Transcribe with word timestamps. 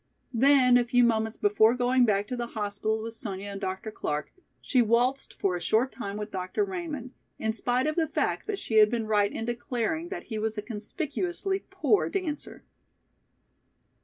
Then, 0.33 0.77
a 0.79 0.83
few 0.83 1.03
moments 1.03 1.37
before 1.37 1.75
going 1.75 2.05
back 2.05 2.27
to 2.29 2.35
the 2.35 2.47
hospital 2.47 3.03
with 3.03 3.13
Sonya 3.13 3.49
and 3.49 3.61
Dr. 3.61 3.91
Clark, 3.91 4.33
she 4.59 4.81
waltzed 4.81 5.35
for 5.35 5.55
a 5.55 5.61
short 5.61 5.91
time 5.91 6.17
with 6.17 6.31
Dr. 6.31 6.63
Raymond, 6.63 7.11
in 7.37 7.53
spite 7.53 7.85
of 7.85 7.95
the 7.95 8.07
fact 8.09 8.47
that 8.47 8.57
she 8.57 8.77
had 8.79 8.89
been 8.89 9.05
right 9.05 9.31
in 9.31 9.45
declaring 9.45 10.09
that 10.09 10.23
he 10.23 10.39
was 10.39 10.57
a 10.57 10.63
conspicuously 10.63 11.65
poor 11.69 12.09
dancer. 12.09 12.63